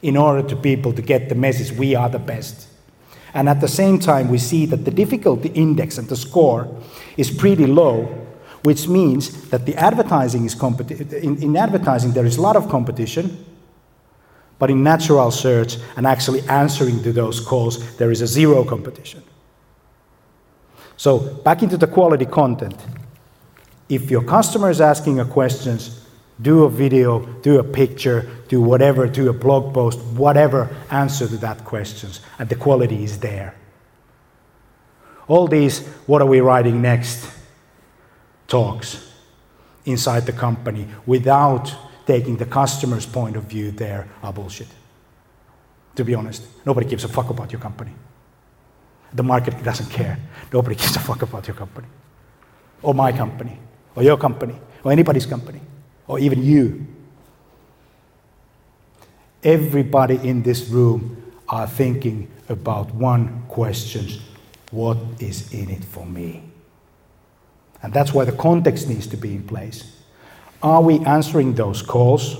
[0.02, 2.69] in order to people to get the message we are the best.
[3.34, 6.68] And at the same time, we see that the difficulty index and the score
[7.18, 8.06] is pretty low,
[8.64, 12.70] which means that the advertising is competi- in, in advertising there is a lot of
[12.70, 13.46] competition,
[14.58, 19.24] but in natural search and actually answering to those calls, there is a zero competition.
[20.98, 22.76] So back into the quality content.
[23.88, 26.06] If your customer is asking a questions,
[26.42, 31.38] do a video, do a picture, do whatever, do a blog post, whatever, answer to
[31.38, 33.56] that questions, and the quality is there.
[35.28, 37.30] All these, what are we writing next?
[38.48, 39.14] Talks
[39.86, 41.74] inside the company without
[42.06, 44.68] taking the customer's point of view there are bullshit.
[45.96, 47.92] To be honest, nobody gives a fuck about your company.
[49.14, 50.18] The market doesn't care.
[50.52, 51.88] Nobody gives a fuck about your company,
[52.82, 53.60] or my company,
[53.96, 55.62] or your company, or anybody's company,
[56.10, 56.86] or even you.
[59.44, 64.08] Everybody in this room are thinking about one question
[64.72, 66.44] what is in it for me?
[67.82, 69.96] And that's why the context needs to be in place.
[70.62, 72.38] Are we answering those calls,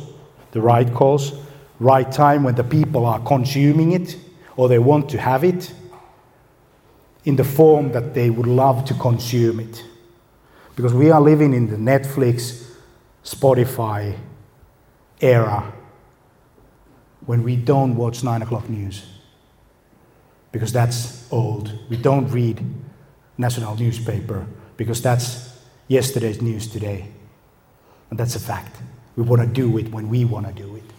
[0.52, 1.34] the right calls,
[1.80, 4.18] right time when the people are consuming it
[4.58, 5.74] or they want to have it
[7.24, 9.84] in the form that they would love to consume it?
[10.76, 12.69] Because we are living in the Netflix,
[13.30, 14.18] Spotify
[15.22, 15.72] era
[17.28, 19.06] when we don't watch 9 o'clock news
[20.52, 21.72] because that's old.
[21.90, 22.66] We don't read
[23.38, 27.06] national newspaper because that's yesterday's news today.
[28.10, 28.76] And that's a fact.
[29.16, 30.90] We want to do it when we want to do it.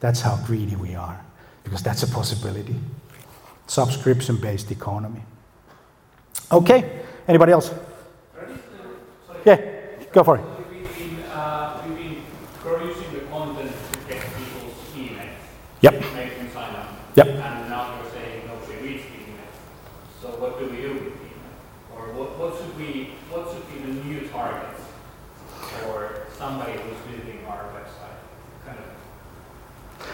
[0.00, 1.24] That's how greedy we are,
[1.62, 2.74] because that's a possibility.
[3.68, 5.22] Subscription based economy.
[6.50, 7.70] Okay, anybody else?
[9.44, 9.60] Yeah,
[10.12, 10.51] go for it.
[11.32, 12.22] Uh, we've been
[12.56, 15.28] producing the content to get people's email.
[15.80, 15.94] Yep.
[16.14, 16.90] Make them sign up.
[17.14, 17.26] Yep.
[17.26, 19.48] And now you're saying nobody reads the email.
[20.20, 21.56] So what do we do with email?
[21.96, 24.82] Or what, what should we, what should be the new targets
[25.80, 28.20] for somebody who's visiting our website?
[28.66, 30.08] Kind of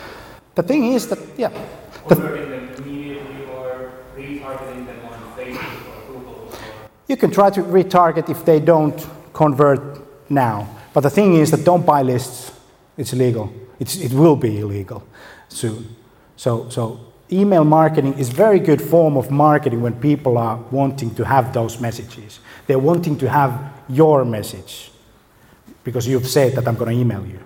[0.55, 1.51] The thing is that, yeah,
[2.07, 6.59] converting them immediately or retargeting them on Facebook or Google or
[7.09, 10.78] you can try to retarget if they don't convert now.
[10.93, 12.53] But the thing is that don't buy lists.
[12.97, 13.53] It's illegal.
[13.79, 15.07] It's, it will be illegal
[15.49, 15.95] soon.
[16.37, 21.25] So, so email marketing is very good form of marketing when people are wanting to
[21.25, 22.41] have those messages.
[22.67, 24.91] They're wanting to have your message
[25.85, 27.41] because you've said that I'm going to email you.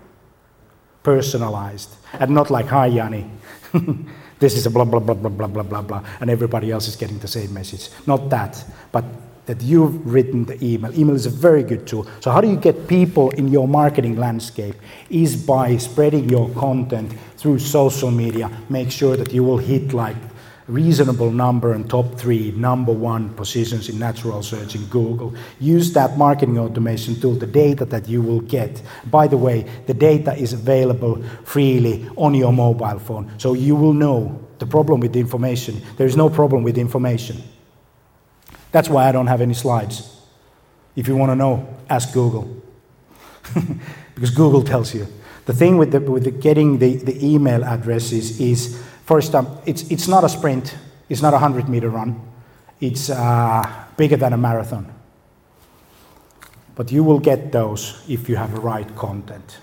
[1.03, 1.91] Personalized.
[2.13, 3.31] And not like, hi, Jani.
[4.39, 6.05] this is a blah, blah, blah, blah, blah, blah, blah, blah.
[6.21, 7.89] And everybody else is getting the same message.
[8.07, 8.65] Not that.
[8.91, 9.05] But
[9.47, 10.97] that you've written the email.
[10.99, 12.07] Email is a very good tool.
[12.21, 14.75] So, how do you get people in your marketing landscape?
[15.11, 18.51] Is by spreading your content through social media.
[18.69, 20.17] Make sure that you will hit like
[20.69, 25.35] reasonable number and top three, number one positions in natural search in Google.
[25.61, 28.81] Use that marketing automation tool, the data that you will get.
[29.11, 33.93] By the way, the data is available freely on your mobile phone, so you will
[33.93, 35.83] know the problem with the information.
[35.97, 37.43] There is no problem with the information.
[38.73, 40.09] That's why I don't have any slides.
[40.97, 42.63] If you want to know, ask Google.
[44.15, 45.07] because Google tells you.
[45.45, 49.83] The thing with, the, with the getting the, the email addresses is first, um, it's,
[49.91, 50.77] it's not a sprint,
[51.09, 52.21] it's not a 100 meter run,
[52.81, 54.93] it's uh, bigger than a marathon.
[56.75, 59.59] But you will get those if you have the right content.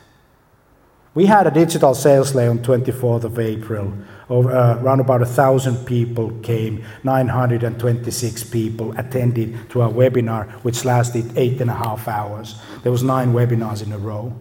[1.20, 3.92] We had a digital sales day on 24th of April.
[4.30, 6.86] Over, uh, around about a thousand people came.
[7.04, 12.56] 926 people attended to our webinar, which lasted eight and a half hours.
[12.84, 14.34] There was nine webinars in a row.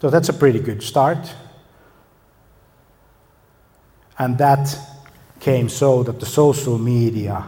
[0.00, 1.32] So that's a pretty good start.
[4.18, 4.76] And that
[5.38, 7.46] came so that the social media,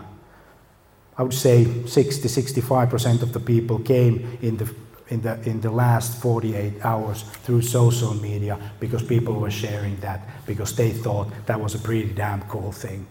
[1.17, 4.73] I would say 60 65% of the people came in the
[5.11, 10.21] in the, in the last 48 hours through social media because people were sharing that
[10.47, 13.07] because they thought that was a pretty damn cool thing.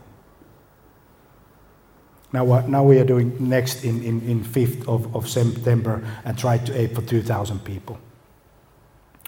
[2.34, 6.38] Now, what, now we are doing next in, in, in 5th of, of September and
[6.38, 7.98] try to aim for 2,000 people.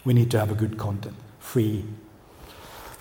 [0.04, 1.86] We need to have a good content, free.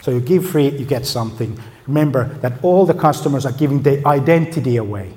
[0.03, 1.61] So you give free, you get something.
[1.87, 5.15] Remember that all the customers are giving their identity away.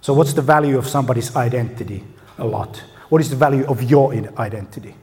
[0.00, 2.04] So what's the value of somebody's identity?
[2.38, 2.82] A lot.
[3.08, 4.94] What is the value of your identity?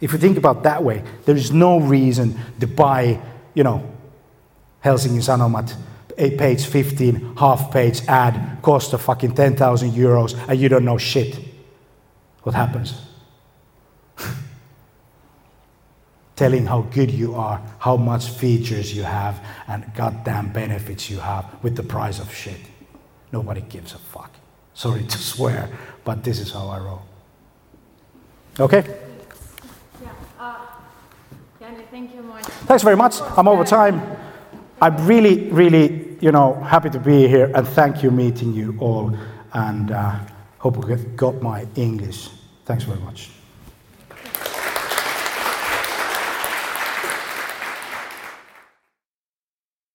[0.00, 3.20] If you think about that way, there is no reason to buy,
[3.54, 3.90] you know,
[4.80, 5.74] Helsingin Sanomat,
[6.18, 10.98] a page 15, half page ad, cost of fucking 10,000 euros, and you don't know
[10.98, 11.38] shit.
[12.42, 12.94] What happens?
[16.36, 21.44] Telling how good you are, how much features you have, and goddamn benefits you have
[21.62, 22.60] with the price of shit.
[23.32, 24.35] Nobody gives a fuck.
[24.76, 25.70] Sorry to swear,
[26.04, 27.00] but this is how I roll.
[28.60, 28.84] Okay?
[30.02, 30.10] Yeah.
[30.38, 30.66] Uh,
[31.58, 32.44] Jani, thank you much.
[32.44, 33.22] Thanks very much.
[33.38, 34.02] I'm over time.
[34.82, 39.16] I'm really, really, you know, happy to be here and thank you meeting you all
[39.54, 40.18] and uh,
[40.58, 42.28] hope you got my English.
[42.66, 43.30] Thanks very much.